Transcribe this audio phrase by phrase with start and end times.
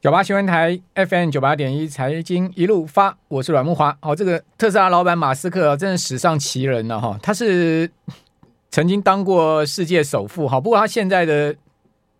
[0.00, 3.94] 九八新闻台 FM 九八点一财经一路发，我是阮慕驊。
[4.00, 7.90] 好，这个特斯拉老板马斯克真的史上奇人了哈，他是
[8.70, 11.54] 曾经当过世界首富，好，不过他现在的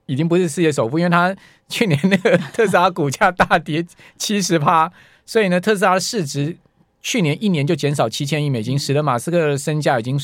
[0.04, 1.34] 已经不是世界首富，因为他
[1.70, 3.82] 去年那个 特斯拉股价大跌
[4.18, 4.92] 七十趴，
[5.24, 6.58] 所以呢，特斯拉市值
[7.00, 10.20] 去年一年就减少七千亿美金，使得马斯克的身价已经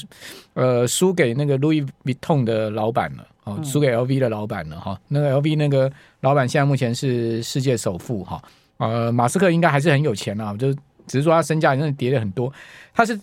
[0.53, 3.27] 呃输给那个 Louis Vuitton 的老板了。
[3.47, 5.91] 哦，输给 LV 的老板了哈，那个 LV 那个
[6.21, 8.43] 老板现在目前是世界首富哈，
[8.79, 10.75] 呃，马斯克应该还是很有钱啊，就
[11.07, 12.53] 只是说他身价真的跌了很多，
[12.93, 13.19] 他是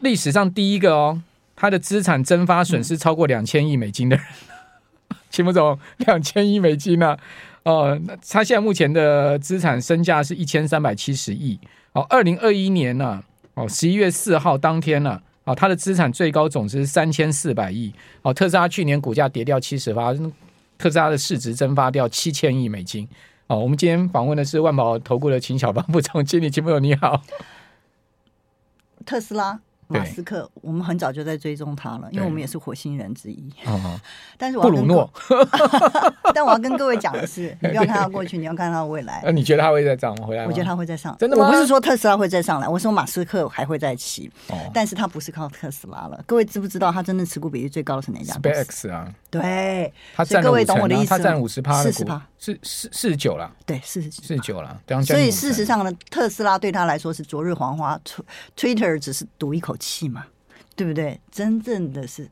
[0.00, 1.22] 历史上第一个哦，
[1.54, 4.26] 他的资产蒸发损失超过两千亿美金的人，
[5.30, 7.18] 秦副总，两千亿美金呢、啊？
[7.62, 11.60] 哦，那他现在目前的资产身价是一千三百七十亿，
[11.92, 15.22] 哦，二零二一年呢、啊，哦，十一月四号当天呢、啊。
[15.44, 17.92] 啊，它的资产最高总值三千四百亿。
[18.22, 20.14] 哦，特斯拉去年股价跌掉七十八，
[20.78, 23.08] 特斯拉的市值蒸发掉七千亿美金。
[23.48, 27.22] 哦，我们今天访问的是万宝投顾的秦小芳副总经理，秦朋友你好。
[29.04, 29.60] 特斯拉。
[29.88, 33.52] 马斯克，我们很早就在追踪他了，因为我们也是火星人之一。
[34.38, 35.10] 但是我要跟布鲁诺，
[36.34, 39.22] 但我要跟各位讲的是， 你不要看他过去，你要看他未来。
[39.24, 40.48] 那你觉得他会再涨回来吗？
[40.48, 41.16] 我觉得他会再上。
[41.18, 41.46] 真的吗？
[41.46, 44.30] 我不是说特斯拉会再上来，我说马斯克还会再起。
[44.72, 46.22] 但是他不是靠特斯拉了。
[46.26, 49.12] 各位知不知道他真正持股比例最高的是哪家？SpaceX 啊。
[49.32, 51.06] 对，他占各位懂我的意思。
[51.06, 53.52] 他占五十趴，四十趴，是四四十九了。
[53.66, 54.80] 对，四十四十九了。
[55.04, 58.00] 所以事实上呢，特斯拉对他来说是昨日黄花
[58.56, 60.26] ，Twitter 只是赌一口气嘛。
[60.74, 61.20] 对不对？
[61.30, 62.26] 真正的是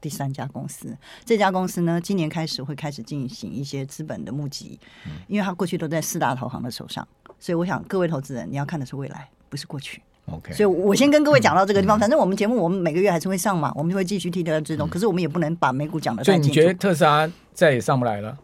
[0.00, 4.80] 第三家公司，这家公司呢，今年开始会开始进行一些资本的募集，
[5.28, 7.06] 因为它过去都在四大投行的手上，
[7.38, 10.02] 所以我想各位投资人，你要看的是未来，不是过去。
[10.26, 11.98] OK，所以我先跟各位讲到这个地方。
[11.98, 14.88] 反正我们节目我们每个月还是会上嘛，我们就会继续替大家追踪。
[14.88, 16.48] 可是我们也不能把美股讲的太清楚。
[16.48, 18.36] 所以你觉得特斯拉再也上不来了？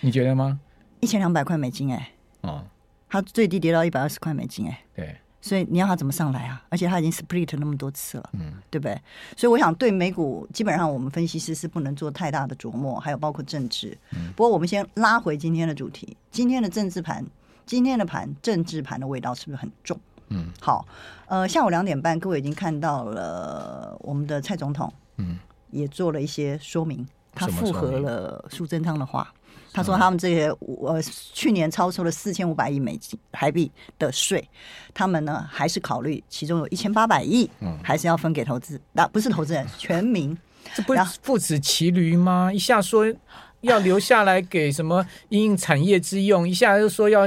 [0.00, 0.60] 你觉得吗？
[1.00, 2.10] 一千两百块美金哎，
[2.42, 2.64] 哦，
[3.08, 5.16] 它最低跌到一百二十块美金哎，对。
[5.42, 6.62] 所以你要它怎么上来啊？
[6.68, 8.94] 而且它已经 split 那么多次了，嗯，对不对？
[9.38, 13.96] 所以我想对美股基本上我们分析师是不能做太大的琢磨，还有包括政治。
[14.12, 17.24] 嗯，不过我们先拉回今天的主题，今天的政治盘，
[17.64, 19.98] 今天的盘政治盘的味道是不是很重？
[20.30, 20.84] 嗯，好，
[21.26, 25.38] 呃，下午两点半，各位已经看到了我们的蔡总统，嗯，
[25.70, 29.32] 也做了一些说明，他附和了苏贞昌的话。
[29.72, 31.00] 他说：“他们这些我
[31.32, 33.70] 去年超出了四千五百亿美金台币
[34.00, 34.44] 的税，
[34.92, 40.36] 他们呢还是考虑其中有一千八百亿，嗯还是要分给投资，那不是投资人，全民。
[40.74, 42.52] 这不是父子骑驴吗？
[42.52, 43.06] 一下说
[43.60, 47.22] 要留下来给什么因应产业之用，一下又说要。”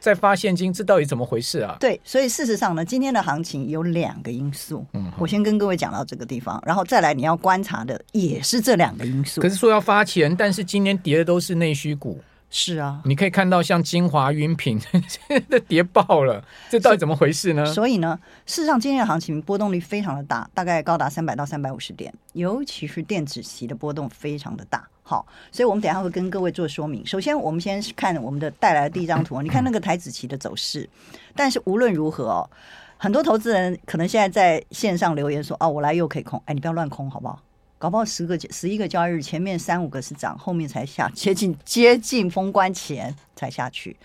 [0.00, 1.76] 再发现金，这到底怎么回事啊？
[1.80, 4.86] 对，所以事实上呢，今天的行情有两个因素。
[4.92, 9.40] 嗯，我先跟各位讲到这个地方，然后再来你要观察的也是这两个因素。
[9.40, 12.20] 可是说要发钱，但是今天跌的都是内需股。
[12.50, 17.66] 是啊，你可以看到像精华云品现在都跌爆了，这到底怎么回事呢？
[17.66, 24.88] 所以呢，事实上今天的行情波动率非常的大，大概高达三百到三百五十点，尤其是电子期的波动非常的大。
[25.08, 27.04] 好，所以我们等一下会跟各位做说明。
[27.06, 30.86] 首先，我们先看我们的带来的第一张图，你看那个台子期的走势。
[31.34, 32.50] 但是无论如何哦，
[32.98, 37.42] 很多投资人可能现在在线上留言说：“哦，我来又可以空。”哎，你不要乱空好不好？
[37.78, 43.96] 搞不好十个、十一个交易日，前面三五个是涨，后面才下，接近接近封关前才下去。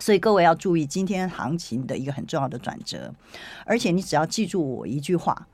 [0.00, 3.14] 所以各位要注意今天行情的一个很重要的转折。
[3.64, 5.46] 而且你只要记住我一句话，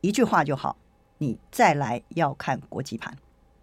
[0.00, 0.76] 一句话就好，
[1.18, 3.12] 你再来要看国际盘。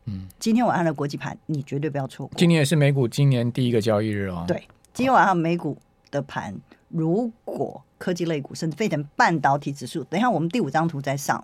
[0.05, 2.33] 嗯，今天晚上的国际盘你绝对不要错过。
[2.37, 4.45] 今年也是美股今年第一个交易日哦。
[4.47, 5.77] 对，今天晚上美股
[6.11, 6.55] 的盘，
[6.89, 11.43] 如果科技类股甚至费城半导体指数，等一下我们第五张图再上。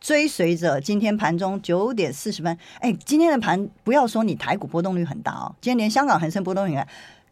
[0.00, 6.78] 追随着今天盘中九点四十分，哎，今天的盘不要说你台股波动率很大哦，今天连香港恒生波动率，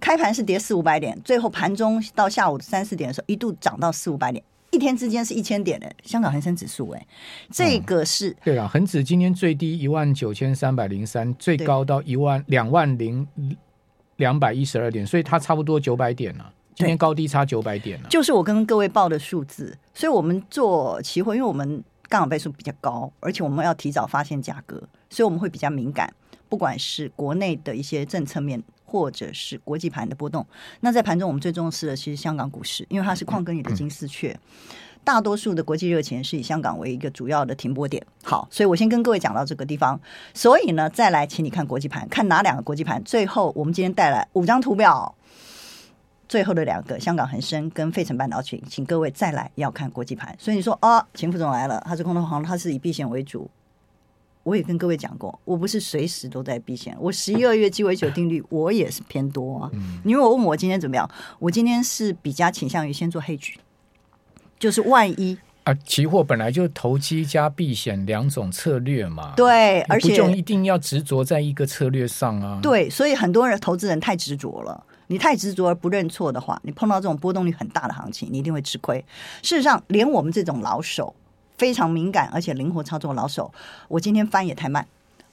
[0.01, 7.07] 开盘是跌四五百点，最后盘中到下午三四点的时候一度涨到四五百点，一天之间是一千点的香港恒生指数，哎，
[7.51, 13.27] 这个是、嗯、对啊，恒指今天最低一万九千三百零三，最高到一万两万零
[14.17, 16.53] 两百一十二点，所以它差不多九百点了、啊。
[16.75, 21.85] 今天高低差九百点了、啊，就是我跟各位报的数字，所以我们做期货，因为我们。
[22.09, 24.77] 杠杆倍数比较高，而且我们要提早发现价格，
[25.09, 26.13] 所以我们会比较敏感。
[26.47, 30.47] 不管是国内的一些政策面，或者是国际盘的波动，
[30.81, 34.39] 那在盘中我们最重视的其实香港股市，因为它是矿根里的金丝雀。
[35.03, 38.05] 大多数的国际热钱是以香港为一个主要的停泊点。
[38.23, 39.99] 好，所以我先跟各位讲到这个地方。
[40.35, 43.03] 所以呢，再来请你看国际盘，看哪两个国际盘。
[43.03, 45.15] 最后，我们今天带来五张图表。
[46.29, 50.37] 最后的两个，香港恒生跟费城半导体，请各位再来要看国际盘。
[50.39, 53.51] 所以你说啊，秦副总来了，他是空头行，他是以避险为主。
[54.43, 56.97] 我也跟各位讲过，我不是随时都在避险。
[56.99, 59.71] 我十一二月鸡尾酒定律， 我也是偏多啊。
[59.73, 61.09] 嗯、因为我问我今天怎么样，
[61.39, 63.55] 我今天是比较倾向于先做 hedge，
[64.59, 65.39] 就是万一。
[65.65, 69.33] 啊，期货本来就投机加避险两种策略嘛。
[69.37, 72.59] 对，而且不一定要执着在一个策略上啊。
[72.61, 74.85] 对，所以很多人投资人太执着了。
[75.07, 79.05] 你太执着而不认错的话，你碰到这种波动率很大的行情，你一定会吃亏。
[79.43, 81.15] 事实上，连我们这种老手，
[81.63, 83.49] 非常敏感而且灵活操作的老手，
[83.87, 84.85] 我今天翻也太慢，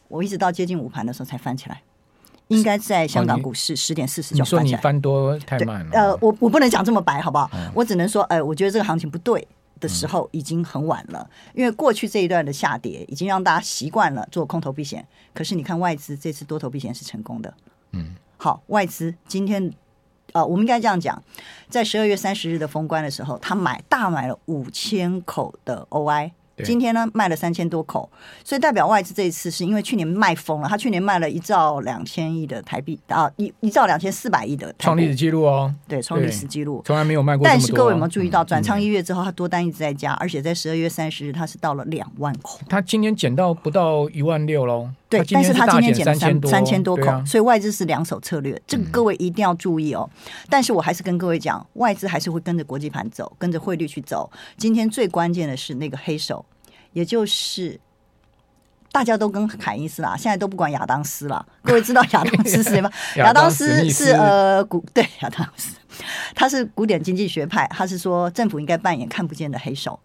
[0.07, 1.81] 我一直到接近午盘的时候才翻起来。
[2.49, 4.61] 应该在香港股市十点四十就翻起来。
[4.61, 5.91] 你说你翻多太慢了。
[5.91, 7.49] 呃，我我不能讲这么白，好不好？
[7.53, 9.47] 嗯、我只能说，哎、呃，我觉得这个行情不对。
[9.79, 15.07] 的时候已经很晚了，因为过去这一段的下跌已经让大家习惯了做空头避险。
[15.33, 17.53] 可是你看外资这次多头避险是成功的，
[17.93, 19.71] 嗯，好，外资今天
[20.33, 21.21] 呃，我们应该这样讲，
[21.69, 26.31] 在十二月三十日的封关的时候，他买大买了五千口的 OI。
[26.61, 28.09] 今天呢，卖了三千多口，
[28.43, 37.45] 所以代表外资这一次是因为去年卖疯了，他去年卖了一兆两千亿的台币啊，一一兆两千四百亿的创历史记录哦，对，创历史记录，从来没有卖过。
[37.45, 44.89] 但是各位有没有注意到，转仓一月之后，他多单一直在加，而且在十二月三十日，他是到了两万口，他今天减到不到一万六喽。
[45.09, 50.09] 对，但是他今天减了三三千多口，啊、所以外资是两手策略，这个各位一定要注意哦。
[50.13, 54.31] 嗯、但是我还是跟各位讲，外资还是会跟着国际盘走，跟着汇率去走。
[54.55, 56.45] 今天最关键的是那个黑手。
[56.91, 57.79] 也就是
[58.91, 61.45] 大家都跟凯因斯啦，现在都不管亚当斯了。
[61.61, 62.89] 各位知道亚当斯是谁吗？
[63.17, 65.75] 亚当斯是呃古对亚当斯，
[66.33, 69.99] 他是古典经济学派，他是说政府应该扮演看不见的黑手。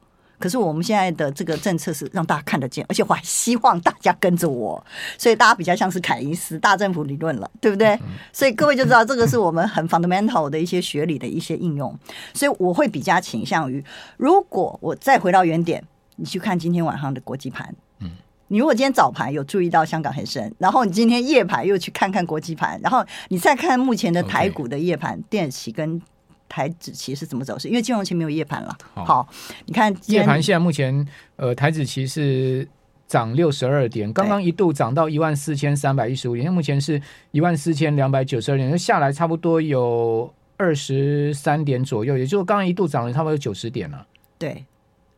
[0.44, 4.84] 可是我们现在的这个政策是让大家看得见，而且我还希望大家跟着我，
[5.16, 7.98] 所以大家比较像是凯因斯大政府理论了，对不对？
[8.30, 11.98] 所以各位就知道这个是我们很 fundamental 的一些学理的一些应用。
[12.34, 13.82] 所以我会比较倾向于，
[14.18, 15.82] 如果我再回到原点。
[16.16, 18.08] 你去看今天晚上的国际盘，嗯，
[18.46, 26.00] 你如果今天早盘有注意到香港恒生，然后你今天夜盘又去看看国际盘，然后你再看目前的台股的夜盘，电子期跟
[26.48, 27.68] 台指期是怎么走势？
[27.68, 28.76] 因为金融期没有夜盘了。
[28.94, 29.28] 好，好，
[29.66, 31.06] 你看夜盘现在目前，
[31.36, 32.66] 呃，台指期是
[33.06, 37.00] 涨六十二点，刚刚一度涨到一万四千三百一十五点，现在目前是
[37.30, 44.06] 一万四千两百九十二点，就下来差不多有二十三点左右，也就是刚刚一度涨了差不多有九十点了。
[44.38, 44.64] 对。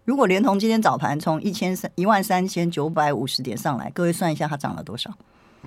[0.05, 5.11] 如果连同今天早盘从一千三一万三千九百五十点上来，各位算一下它涨了多少？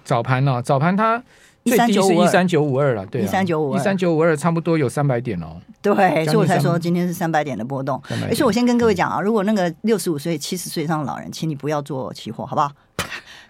[0.06, 0.62] 早盘呢、哦？
[0.62, 1.22] 早盘它
[1.69, 5.57] 最低是一三九五二了，对、啊，一三九五二，一三九五二差不多有三百点哦。
[5.81, 8.01] 对，所以我才说今天是三百点的波动。
[8.27, 12.71] 而且我先跟各位讲啊，如果那个六十五岁、七十岁以上的老人，请你不要做期货，好不好？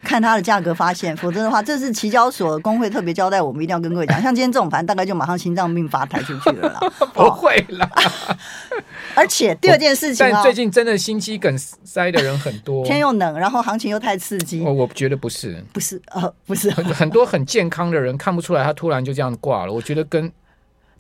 [0.01, 4.21] 看它的价格发现，否则的话，这是期交所工会特别交代，我们一定要跟各位讲。
[4.21, 6.79] 像今天这种盘，大概就马上心脏病发抬出去了啦。
[7.13, 7.89] 不会啦。
[9.15, 14.63] 而且第二件事情、哦，但最近真的心肌梗塞的人很多，天又冷，然后行情又太刺激。
[14.65, 19.73] 哦我觉得不是，不是呃，不是很很多很健康的人看不出来，他突然就这样挂了。
[19.73, 20.31] 我觉得跟。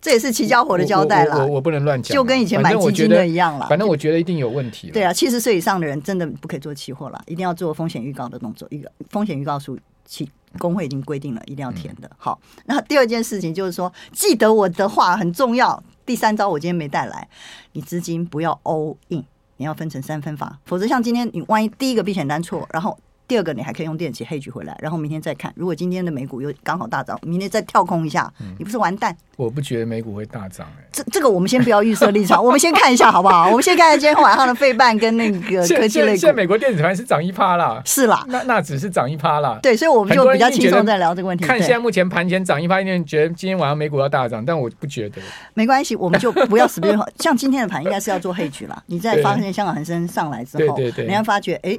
[0.01, 3.67] 这也是期交火的交代了，我我，我，不能乱讲，就跟以前买基金的一样了。
[3.67, 4.89] 反正我觉得一定有问题。
[4.91, 8.67] 对啊，七十岁以上的人真的不可以做期货了，一定要做风险预告的动作。
[8.71, 12.07] 预风险预告书，期工会已经规定了，一定要填的。
[12.07, 15.83] 嗯、好，那第二件事情就是说，记得我的话很重要。
[16.05, 17.27] 第三招我今天没带来，
[17.73, 19.23] 你资金不要 all in，
[19.57, 22.97] 你要分成三分法，否则像今天你万一第一个避险单错，然后。
[23.29, 25.53] 第二个，你还可以用电子 hedge 回来，然后明天再看。
[25.55, 29.15] 如果今天的美股又刚好大涨，明天再跳空一下，你不是完蛋？
[29.37, 33.47] 我不觉得美股会大涨，哎，这这个我们先不要预设立场，我们先看一下好不好？
[33.51, 36.17] 我们先看一下今天晚上的费半跟那个 科技类股。
[36.17, 39.59] 现在美国电子盘是涨一趴啦，是啦，那那只是涨一趴啦。
[39.61, 41.45] 对，所以我们就比较轻松在聊这个问题。
[41.45, 45.21] 看现在目前盘前涨一趴，因为觉得今天晚上美股要大涨，但我不觉得。
[45.53, 46.89] 没关系，我们就不要死逼。
[47.19, 48.81] 像今天的盘应该是要做 hedge 啦。
[48.87, 51.77] 你在发现香港恒生上来之后，对对对，你要发觉哎。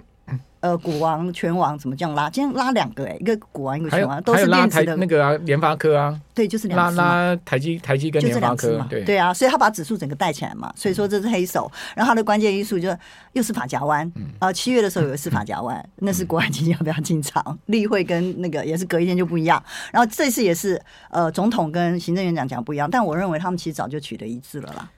[0.60, 2.28] 呃，股王、拳王怎么这样拉？
[2.28, 4.94] 今天拉两个哎、欸，一个股王，一个拳王，都是电子的。
[4.96, 11.70] 那个啊，联发科啊，对，就是拉拉台积、台积跟联发科嘛，对对啊，所以他把指数整个带起来嘛，所以说这是黑手。
[11.94, 12.98] 然后它的关键因素就是
[13.32, 17.58] 又是法夹湾，啊、七月的时候有一次法夹湾， 嗯、那是国安基金要不要进场？
[17.66, 19.62] 例会跟那个也是隔一天就不一样。
[19.90, 24.90] 然后这次也是呃，总统跟行政院长讲不一样，但我认为他们其实早就取得一致了啦。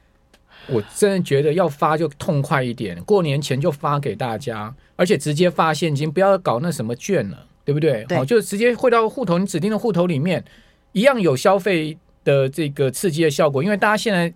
[0.69, 8.04] 我真的觉得要发就痛快一点，过年前就发给大家，而且直接发现金，不要搞那什么券了，对不对？
[8.04, 10.45] 对，好，就直接汇到户头，你指定的户头里面，
[10.92, 13.62] 一样有消费的这个刺激的效果。
[13.62, 14.33] 因为大家现在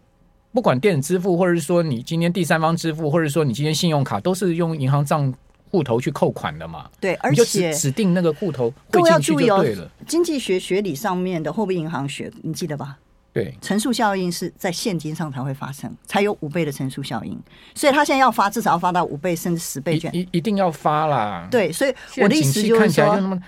[0.53, 5.33] 不管电子支付，或者是说你今天第三方支付，或者说你今天信用卡，都是用银行账
[5.71, 6.91] 户头去扣款的嘛。
[7.01, 9.91] 对，而且指定那个户头汇进去就对了。
[10.07, 12.99] 经济学学理上面的货币银行学，你记得吧？
[13.37, 17.39] 对，乘数效应是在现金上才会发生，才有五倍的乘数效应。
[17.75, 21.47] 所以他现在要发，至少要发到五倍甚至十倍券，一一定要发啦。
[21.51, 23.39] 对，所以我的意思就是说，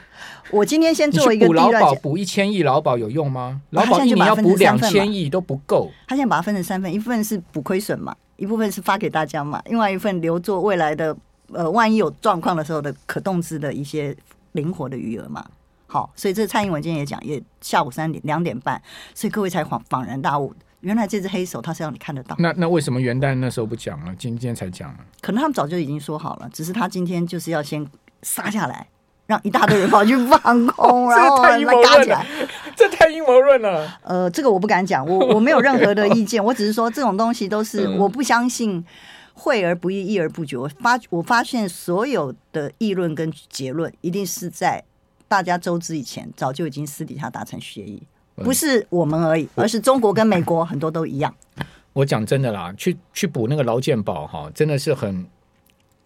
[0.51, 3.63] 我今天先做一个补劳保，补一千亿劳保有用吗？
[3.71, 5.91] 劳保一年要补两千亿都不够。
[6.07, 11.17] 他现在把它分成三份，一部分是补亏损嘛，一部分是发给大家嘛，另外一份留作未来的
[11.55, 14.15] 呃，万一有状况的时候的可动资的一些
[14.53, 15.43] 灵活的余额嘛。
[15.91, 18.81] 好，所以这蔡英文今天也讲，也下午三点两点半，
[19.15, 22.37] 所以各位才恍恍然大悟，原来这只黑手他是让你看得到。
[22.39, 24.15] 那那为什么元旦那时候不讲了？
[24.19, 24.99] 今天才讲了？
[25.23, 27.87] 可能他们早就已经说好了，只是他今天就是要先
[28.23, 28.87] 杀下来，
[29.27, 32.27] 让一大堆人跑去放空， 然后来打起来。
[32.77, 33.99] 这太阴谋论了。
[34.03, 38.85] 呃，这个我不敢讲，我我没有任何的意见，我只是说这种东西都是 我不相信
[39.33, 40.59] 会而不议，议而不决。
[40.59, 44.85] 我发我发现所有的议论跟结论一定是在。
[45.29, 48.03] 大家周知以前，早就已经私底下达成协议，
[48.37, 51.33] 不是我们而已，而是中国跟美国很多都一样。
[51.93, 55.27] 我讲真的啦，去去补那个劳健保哈，真的是很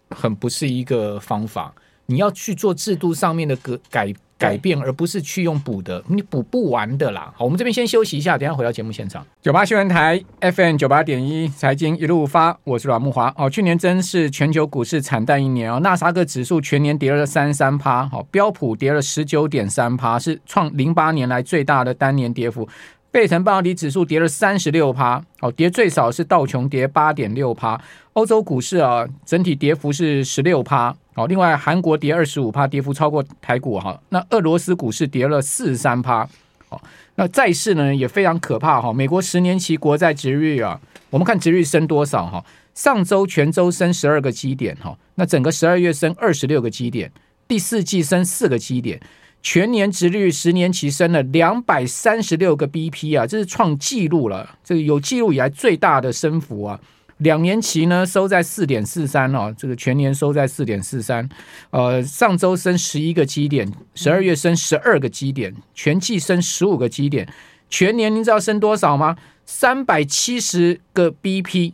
[0.09, 1.73] 很不是一个方法。
[2.05, 7.33] 你要去做制度上面的改改改变，而不是去用补的，你补不完的啦。
[7.35, 9.25] 好，我们这边先休息一下，等下回到节目现场。
[9.41, 13.33] 九八新闻台 FM 九八点一财经一路发，我是阮木华。
[13.37, 22.67] 哦，去年真是全球股市惨淡一年哦，纳斯达克指数全年跌了三三趴，好，标普跌了十九点三趴，是创零八年来最大的单年跌幅。
[23.11, 27.79] 费城半导体指数跌了三十六趴，好，跌最少是道琼跌八点六趴。
[28.13, 30.95] 欧洲股市啊，整体跌幅是十六趴。
[31.15, 33.99] 好，另外韩国跌二十五趴，跌幅超过台股哈。
[34.09, 36.27] 那俄罗斯股市跌了四十三趴。
[36.67, 36.81] 好，
[37.15, 38.91] 那债市呢也非常可怕哈。
[38.91, 40.79] 美国十年期国债殖率啊，
[41.11, 42.43] 我们看殖率升多少哈？
[42.73, 47.11] 上周全周升十二个基点哈，那整个十二月升二十六个基点，
[47.47, 48.99] 第四季升四个基点。
[49.43, 56.79] 全年殖率十年期升了两百三十六个 BP 啊，这是创纪录了，这个有记录以来最大的升幅啊。
[57.23, 61.27] 两年期呢收在四点四三哦，这个全年收在四点四三。
[61.71, 67.27] 呃，上周升十一个基点，十二月升十二个基点，全季升十五个基点，
[67.69, 69.17] 全年您知道升多少吗？
[69.45, 71.73] 三百七十个 BP，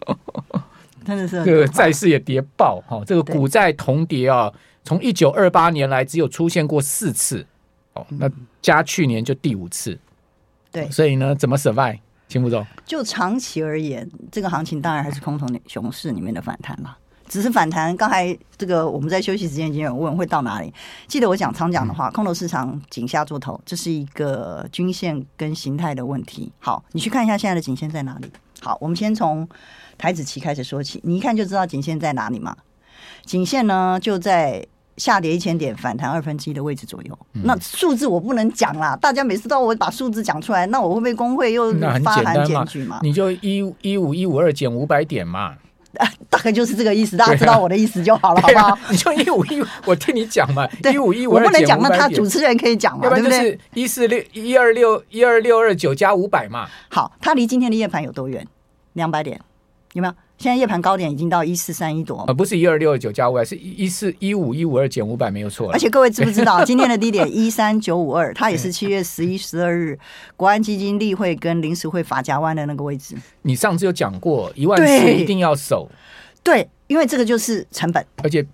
[1.04, 4.52] 真的是这个债市也跌爆哈，这个股债同跌啊。
[4.82, 7.44] 从一九二八年来，只有出现过四次，
[7.94, 8.30] 哦，那
[8.62, 9.98] 加去年就第五次，
[10.70, 11.98] 对，所以呢，怎么 survive？
[12.28, 16.96] 秦副总，就长期而言，这个行情当然还是空头熊市里面的反弹嘛。
[17.28, 20.72] 只是反弹，刚才这个我们在休息时间已经有问会到哪里？
[21.08, 26.52] 记得我讲常讲的话，空头市场井下做头，这是一个均线跟形态的问题。
[26.60, 28.30] 好，你去看一下现在的颈线在哪里？
[28.60, 29.48] 好，我们先从
[29.98, 32.56] 台子期开始说起，你一看就知道颈线在哪里嘛。
[33.24, 34.66] 颈线呢就在。
[34.96, 37.18] 下跌一千点，反弹二分之一的位置左右。
[37.34, 41.72] 嗯、那数字我不能讲啦，大家每次都我把数字讲出来，那我会不会工会又
[42.02, 43.00] 发函检举嘛？
[43.02, 45.54] 你就一一五一五二减五百点嘛，
[46.30, 48.78] 大概就是这个意思，大家知道我的意思就好了， 好不好？
[48.90, 56.66] 你就一五一五， 我听你讲嘛，一五一五我不能讲，那他主持人可以讲嘛，对不对一四六一二六一二六二九加五百嘛。
[56.88, 58.46] 好，他离今天的夜盘有多远？
[58.94, 59.38] 两百点，
[59.92, 60.14] 有没有？
[60.38, 65.70] 现在夜盘高点已经到一四三一多，呃，不是一二六二九加五百，是一四一五一五二减五百，没有错。
[65.72, 69.98] 而且各位知不知道， 今天的低点一三九五二，它也是七月十一、十二日
[70.36, 73.14] 国安基金例会跟临时会法夹湾的那个位置。
[73.42, 75.88] 你上次有讲过，一万四一定要守。
[76.42, 78.46] 对，因为这个就是成本，而且。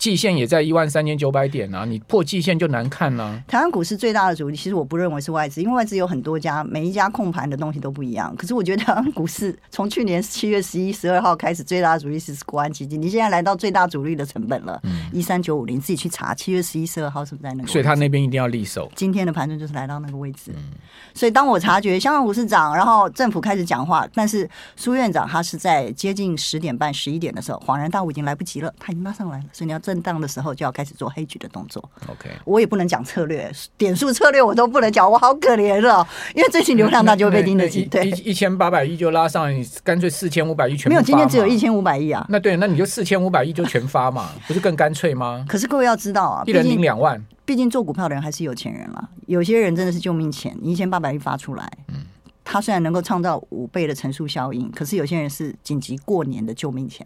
[0.00, 3.42] 季线也在一万三千九百点啊，你破季线就难看了，啊。
[3.46, 8.34] 台湾股市最大的主力，其实我不认为是外资，因为外资有很多家，每一家控盘的东西都不一样。
[8.34, 12.98] 可是我觉得台湾股市从去年七月十一、十二号开始，最大的主力是国安基金。
[12.98, 14.80] 你现在来到最大主力的成本了，
[15.12, 17.68] 一三九五零，自己去查，七月十一、十二号是不是在那个？
[17.68, 18.90] 所以他那边一定要立守。
[18.96, 20.50] 今天的盘中就是来到那个位置。
[20.56, 20.62] 嗯、
[21.12, 29.44] 所以当我察觉香港股市涨，然后政府开始讲话，但是苏院长他是在接近十点半、十一点的时候，恍然大悟，已经来不及了，他已经拉上来了。
[29.52, 30.70] 所以你要震荡的时候就要。
[30.70, 31.82] 开始做黑局的动作。
[32.06, 36.06] OK，我也不能讲策略，点数策略我都不能讲，我好可怜哦。
[36.32, 37.86] 因为最近流量大就会被盯得紧。
[37.90, 41.02] 对，一千八百亿就拉上，你干脆四千五百亿全没有。
[41.02, 42.24] 今天只有一千五百亿啊。
[42.28, 45.44] 那对，那你就四千五百亿就全发嘛， 不是更干脆吗？
[45.48, 49.08] 可是各位要知道啊，一人领两万，毕竟做股票的人还是有钱人了。
[49.26, 51.96] 有些人真的是救命钱，一千八百亿发出来，嗯，
[52.44, 57.04] 他虽然能够创造五倍的乘数效应，可是有些人是紧急过年的救命钱。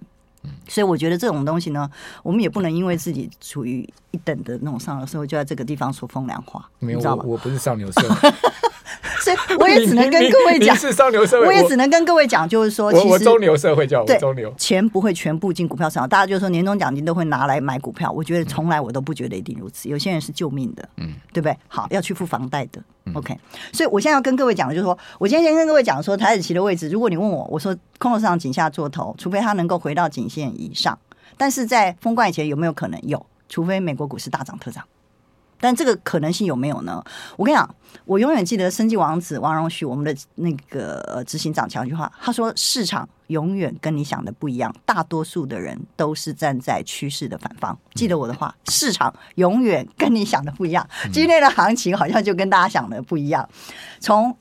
[0.68, 1.90] 所以我觉得这种东西呢，
[2.22, 7.24] 我们也不能因为自己处于一等的那种上流社会，就在这个地方说风凉话，没有，你知道吧？
[7.26, 8.32] 我我不是上流社会，
[9.20, 21.56] 所以我也只能跟各位讲，是上流社会，我也只能跟各位讲，就是说，我我中流社会叫我中流，钱不会全部进股票市场，大家就说年终奖金都会拿来买股票，我觉得从来我都不觉得一定如此，有些人是救命的，嗯，对不对？
[21.68, 22.82] 好，要去付房贷的
[23.14, 23.36] ，OK，
[23.72, 30.98] 所以我现在要跟各位讲的就是说，我今天先跟各位讲说，台子期的位置，如果你问我，我说空头市场井下做头，除非它能够回到颈线以上，
[31.36, 33.24] 但是在封关以前有没有可能有？
[33.46, 34.82] 除非美国股市大涨特涨。
[35.60, 37.02] 但这个可能性有没有呢？
[37.36, 50.86] 我跟你讲，我永远记得生计王子王荣旭，我们的那个执行长讲一句话，他说：“市场永远跟你想的不一样，大多数的人都是站在趋势的反方。”记得我的话，市场永远跟你想的不一样。
[51.12, 53.48] 今天的行情好像就跟大家想的不一样，
[54.00, 54.36] 从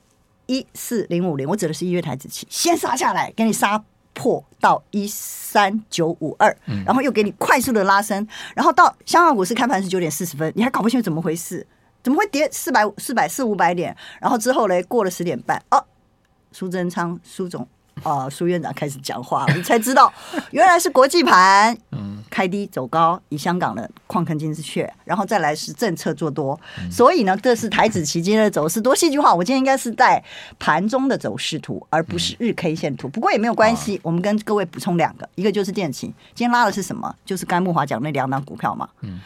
[0.48, 3.84] 一四零五零，我指的是一月台子期，先杀下来，给你杀。
[4.14, 6.56] 破到一三九五二，
[6.86, 11.66] 然后又给你快速的拉升，然后到香港股市开盘是九点四十分，你还搞不清楚怎么回事，
[12.02, 13.96] 怎么会跌四百四百四五百点？
[14.22, 15.84] 然后之后嘞，过了十点半，哦，
[16.52, 17.68] 苏贞昌苏总。
[18.02, 20.12] 啊，苏院长开始讲话，你才知道
[20.50, 21.78] 原来是国际盘，
[22.34, 26.60] 开低走高，以香港的矿坑金丝雀，然后再来是政策做多，
[26.90, 28.82] 所以呢，这是台指期间的走势。
[28.82, 30.24] 多戏剧化，我今天应该是带
[30.58, 33.08] 盘中的走势图，而不是日 K 线图。
[33.08, 37.16] 不过也没有关系，我们跟各位补充两个，一个就是电琴，今天拉的是什么？
[37.24, 38.90] 就是刚才慕驊讲那两档股票嘛。
[39.02, 39.22] 嗯。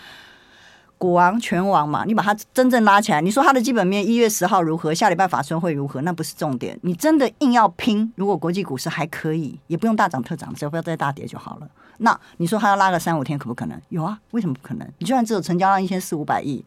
[0.98, 6.78] 股王权王嘛，你把它真正拉起来，你说它的基本面一月十号如何，下礼拜法说会如何，那不是重点。
[6.82, 11.68] 你真的硬要拼，如果国际股市还可以，也不用大涨特涨，只要不要再大跌就好了。
[12.00, 13.80] 那你说它要拉个三五天，可不可能？
[13.90, 14.88] 有啊，为什么不可能？
[15.00, 16.64] 你就算只有成交量一千四五百亿，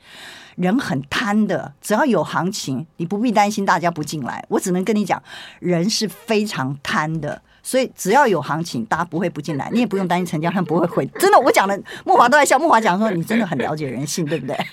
[0.56, 4.44] 人很贪的，只要有行情，你不必担心大家不进来。
[4.48, 5.22] 我只能跟你讲，
[5.60, 7.40] 人是非常贪的。
[7.62, 11.06] 所以只要有行情，大家不会不进来， 你也不用担心成交量不会回。
[11.18, 12.58] 真的，我讲的木华都在笑。
[12.58, 14.56] 木华讲说，你真的很了解人性，对不对？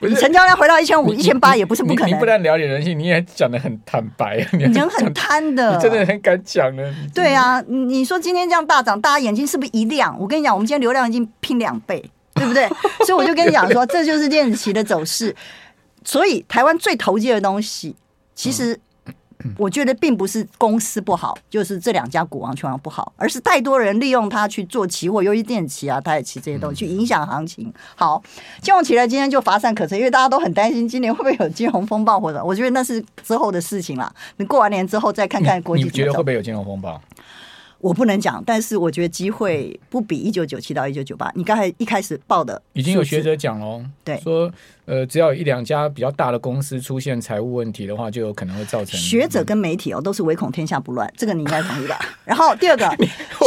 [0.00, 2.10] 你成交量回到一千五、一千八也不是不可能。
[2.10, 4.46] 你不但了解人性，你也讲的很坦白。
[4.52, 6.82] 你人很贪的，你真的很敢讲呢。
[7.14, 10.14] 对啊，你说今天这样大涨，大家眼睛是不是一亮？
[10.20, 12.68] 我跟你讲，我们今天流量已经拼两倍，对不对？
[13.06, 15.34] 所以我就跟你讲说，这就是电子期的走势。
[16.04, 17.96] 所以台湾最投机的东西，
[18.34, 18.80] 其实、嗯。
[19.58, 27.72] 我觉得并不是公司不好，就是这两家股王全王不好，而是太多人利用它去做期货，尤其电期啊、台期这些东西去影响行情。
[27.94, 28.22] 好，
[28.60, 34.12] 金融起来今天就乏善可陈，因为大家都很担心今年会不会有金融风暴，或者我觉得那是之后的事情了。
[34.38, 37.00] 你过完年之后再看看国际，你觉得会不会有金融风暴？
[37.78, 41.30] 我不能讲，但是我觉得机会不比一九九七到一九九八。
[41.34, 44.50] 你刚才一开始报的，已经有学者讲了，对，说
[44.86, 48.98] 呃，只要有一两家比较大的公司出现财务问题的话，就有可能会造成。
[48.98, 51.98] 学者跟媒体哦，都是唯恐天下不乱，这个你应该同意吧？
[52.24, 52.88] 然后第二个，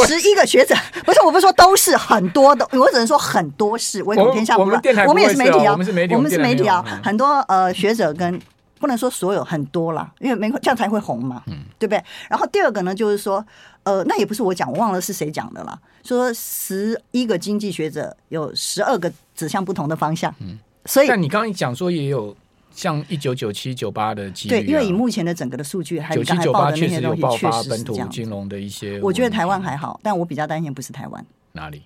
[0.06, 4.80] 十一个学者，不是，我不是说都是很多的，我只能说很多是唯恐天下不乱。
[4.84, 8.40] 我们，我们也是媒体啊，我们是媒体，我们是媒体啊，很多呃学者跟。
[8.80, 12.02] 不能说所有很多啦，因为没这样才会红嘛，嗯，对不对？
[12.30, 13.44] 然后第二个呢，就是说，
[13.82, 15.78] 呃，那也不是我讲，我忘了是谁讲的啦。
[16.02, 22.34] 说十一个经济学者有十二个指向不同的方向，嗯，所以但你刚刚讲说也有
[22.74, 31.82] 像一九九七九八的机率，啊，对，因为以目前的整个的数据，还有刚才报的那些东西，确实本土金融的一些，我觉得台湾还好，但我比较担心不是台湾哪里。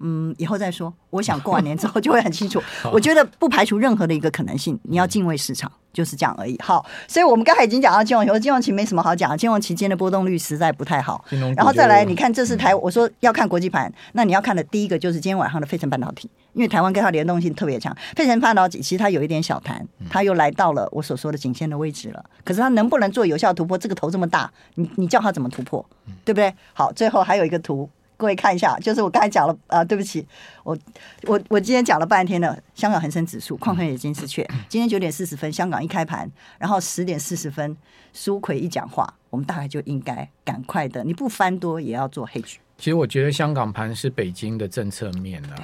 [0.00, 0.92] 嗯，以后再说。
[1.10, 2.62] 我想过完年之后就会很清楚。
[2.92, 6.58] 我觉得不排除任何的一个可能性，你要敬畏市场，就是这样而已。
[6.62, 11.24] 好，所以我们刚才已经讲到金融期，金融期没什么好讲，金融期间的波动率实在不太好。
[11.56, 17.96] 然后再来，你看这是台，我说要看国际盘，那你要看的第一个就是今天晚上的费城半导体，因为台湾跟它联动性特别强。
[18.14, 22.22] 费城半导体其实它有一点小弹，它又来到了我所说的颈线的位置了。
[22.44, 23.78] 可是它能不能做有效突破？
[23.78, 25.84] 这个头这么大，你你叫它怎么突破？
[26.24, 26.54] 对不对？
[26.74, 27.88] 好，最后还有一个图。
[28.18, 30.26] 各位看一下，就是我刚才讲了啊，对不起，
[30.64, 30.76] 我
[31.22, 34.44] 我我今天讲了半天的香港恒生指数，矿坑也金丝雀。
[34.68, 36.28] 今天九点四十分，香港一开盘，
[36.58, 37.76] 然后十点四十分，
[38.12, 42.56] 苏奎一讲话，我们大概就应该赶快的，你不翻多也要做 hedge。
[42.76, 45.54] 其实我觉得香港盘是北京的政策面啊，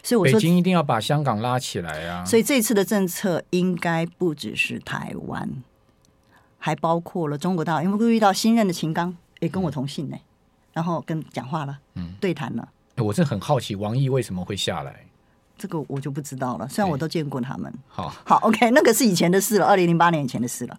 [0.00, 2.24] 所以我说北京一定要把香港拉起来啊。
[2.24, 5.50] 所以这次的政策应该不只是台湾，
[6.58, 10.16] 还包括了中国大陆，因为遇到新任的秦刚也跟我同姓呢。
[10.78, 12.68] 然后跟讲话了，嗯，对谈了。
[12.98, 15.04] 我是很好奇，王毅为什么会下来？
[15.56, 16.68] 这个我就不知道了。
[16.68, 17.72] 虽然我都见过他们。
[17.88, 20.78] 好，好，OK，那个是以前的事了，二零零八年以前的事了。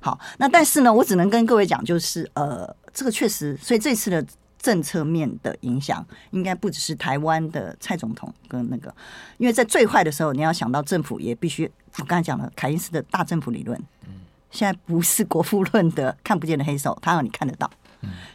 [0.00, 4.26] 好，那但是呢，我只能跟各位讲，就是呃，这个确实，所以这次的
[4.58, 8.94] 政策面的影响，应该不只是台湾的蔡总统跟那个，
[9.36, 14.14] 因为在最坏的时候，你要想到政府也必须，我刚才讲了凯因斯的大政府理论，嗯，
[14.50, 17.70] 现在不是国富论的看不见的黑手，他让你看得到。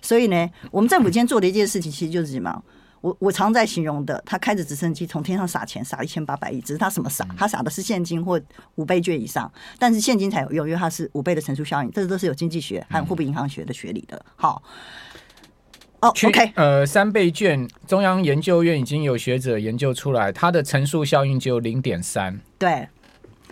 [0.02, 2.64] 所以呢，我们政府今天做的一件事情，其实就是什么？
[3.02, 7.26] 我我常在形容的，他开着直升机从天上撒钱，撒一千八百亿，只是他什么撒？
[7.36, 8.40] 他撒的是现金或
[8.76, 14.24] 五倍券以上，但是现金才有用，因为它是五倍的乘数效应，这都是有经济学和货币银行学的学理的。
[14.36, 14.62] 好，
[16.02, 22.40] 哦，OK，呃，三倍券，中央研究院已经有学者研究出来，它的乘数效应只有零点三。
[22.60, 22.88] 对，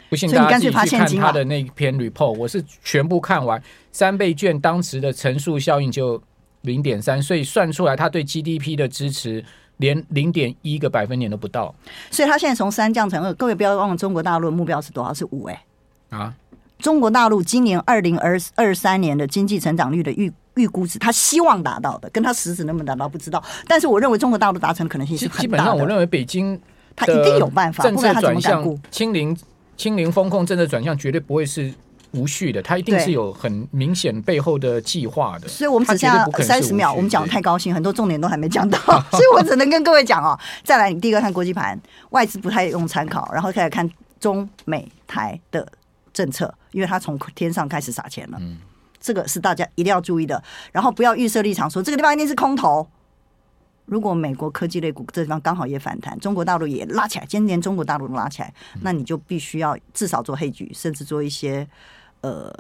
[0.10, 6.22] 不信大家自己去看他的那篇 report，我是全部看完，三倍券当时的乘数效应就。
[6.64, 9.42] 零点三，所以算出来，他对 GDP 的支持
[9.78, 11.74] 连零点一个百分点都不到。
[12.12, 13.34] 所以他现在从三降成二。
[13.36, 15.14] 各位不要忘了，中国大陆的目标是多少？
[15.14, 15.64] 是五哎、
[16.10, 16.18] 欸。
[16.18, 16.34] 啊！
[16.78, 23.42] 中国大陆今年二零二二三年的经济成长率的预预估值，他希望达到的，跟他实质能不能达到不知道。
[23.66, 25.42] 但是我认为中国大陆达成的可能性是很大的。
[25.44, 26.60] 基本上，我认为北京
[26.94, 28.78] 他一定有办法，不然他怎么敢顾？
[28.92, 29.34] 清零
[29.80, 31.74] 清零风控政策转向绝对不会是。
[32.14, 35.48] 无序的，它一定是有很明显背后的计划的。
[35.48, 38.80] 所以我们只剩下三十秒，我们讲的太高兴，很多重点都还没讲到，
[39.14, 40.36] 所以我只能跟各位讲哦。
[40.64, 43.88] 再来，你第一个看国际盘，外资不太用参考，然后开始看
[44.20, 45.72] 中美台的
[46.12, 48.40] 政策，因为它从天上开始撒钱了。
[48.42, 48.58] 嗯，
[49.00, 50.42] 这个是大家一定要注意的。
[50.72, 52.88] 然后不要预设立场，说这个地方一定是空头。
[53.90, 61.68] 如果美国科技类股这地方刚好也反弹，中国大陆也拉起来，今年中国大陆都拉起来，那你就必须要至少做黑局，甚至做一些。
[62.22, 62.54] 呃，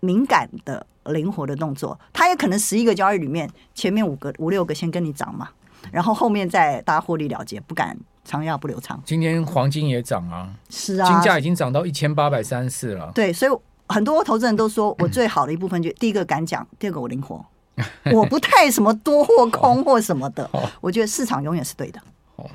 [0.00, 5.50] 敏感的、灵活的动作，它也可能十一个交易里面，前面五个、五六个先跟你涨嘛，
[5.92, 8.98] 然后后面再大家获利了结，不敢长要不留仓。
[9.04, 13.12] 今天黄金也涨啊，是啊，金价已经涨到一千八百三十四了。
[13.14, 13.52] 对，所以
[13.88, 17.44] 很多投资人都说我最好的一部分就第一个敢讲，第二个我灵活，
[18.12, 20.48] 我不太什么多或空或什么的，
[20.80, 22.00] 我觉得市场永远是对的。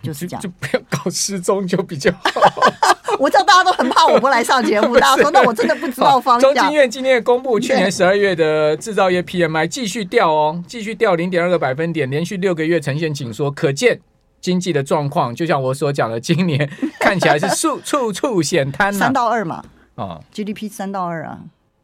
[0.04, 2.30] 就是这样，就，不要搞失踪就比较好。
[3.18, 6.54] 我知道大家都很怕我不来上节目， 大家说那我真的不知道方向。
[6.54, 14.02] 中经院今天也公布去年十二月的制造业 PMI 继续掉哦，继续掉零点二个百分点，连续六个月呈现紧缩，可见
[14.42, 18.92] 经济的状况，就像我所讲的，今年看起来是处处处险滩。
[18.94, 19.64] 三到二嘛，
[19.96, 21.40] 啊，GDP 三到二啊，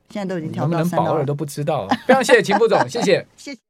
[0.09, 1.87] 现在都已经调到三到二，能保二都不知道。
[2.07, 3.64] 非常谢谢秦副总，谢谢， 谢谢。